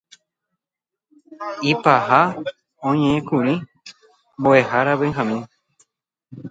Ipahápe 1.71 2.49
oñe'ẽkuri 2.89 3.53
mbo'ehára 4.39 4.93
Benjamín 5.01 5.41